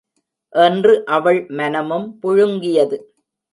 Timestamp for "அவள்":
1.05-1.45